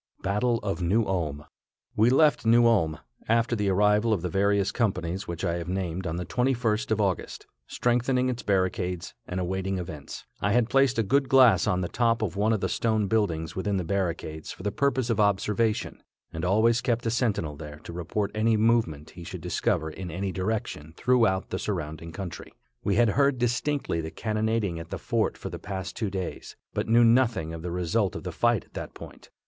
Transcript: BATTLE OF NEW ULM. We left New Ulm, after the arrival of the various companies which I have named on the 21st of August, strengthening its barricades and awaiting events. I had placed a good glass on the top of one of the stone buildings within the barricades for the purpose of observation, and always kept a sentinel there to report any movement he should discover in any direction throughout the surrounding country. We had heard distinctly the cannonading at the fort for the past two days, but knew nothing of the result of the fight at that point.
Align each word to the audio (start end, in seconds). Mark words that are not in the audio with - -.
BATTLE 0.23 0.57
OF 0.63 0.81
NEW 0.81 1.05
ULM. 1.05 1.45
We 1.95 2.09
left 2.09 2.43
New 2.43 2.65
Ulm, 2.65 2.97
after 3.29 3.55
the 3.55 3.69
arrival 3.69 4.13
of 4.13 4.23
the 4.23 4.29
various 4.31 4.71
companies 4.71 5.27
which 5.27 5.45
I 5.45 5.57
have 5.59 5.69
named 5.69 6.07
on 6.07 6.15
the 6.15 6.25
21st 6.25 6.89
of 6.89 6.99
August, 6.99 7.45
strengthening 7.67 8.27
its 8.27 8.41
barricades 8.41 9.13
and 9.27 9.39
awaiting 9.39 9.77
events. 9.77 10.25
I 10.41 10.53
had 10.53 10.71
placed 10.71 10.97
a 10.97 11.03
good 11.03 11.29
glass 11.29 11.67
on 11.67 11.81
the 11.81 11.87
top 11.87 12.23
of 12.23 12.35
one 12.35 12.51
of 12.51 12.61
the 12.61 12.67
stone 12.67 13.05
buildings 13.07 13.55
within 13.55 13.77
the 13.77 13.83
barricades 13.83 14.51
for 14.51 14.63
the 14.63 14.71
purpose 14.71 15.11
of 15.11 15.19
observation, 15.19 16.01
and 16.33 16.43
always 16.43 16.81
kept 16.81 17.05
a 17.05 17.11
sentinel 17.11 17.55
there 17.55 17.77
to 17.83 17.93
report 17.93 18.31
any 18.33 18.57
movement 18.57 19.11
he 19.11 19.23
should 19.23 19.41
discover 19.41 19.91
in 19.91 20.09
any 20.09 20.31
direction 20.31 20.95
throughout 20.97 21.51
the 21.51 21.59
surrounding 21.59 22.11
country. 22.11 22.51
We 22.83 22.95
had 22.95 23.09
heard 23.09 23.37
distinctly 23.37 24.01
the 24.01 24.09
cannonading 24.09 24.79
at 24.79 24.89
the 24.89 24.97
fort 24.97 25.37
for 25.37 25.51
the 25.51 25.59
past 25.59 25.95
two 25.95 26.09
days, 26.09 26.55
but 26.73 26.89
knew 26.89 27.03
nothing 27.05 27.53
of 27.53 27.61
the 27.61 27.69
result 27.69 28.15
of 28.15 28.23
the 28.23 28.31
fight 28.31 28.65
at 28.65 28.73
that 28.73 28.95
point. 28.95 29.29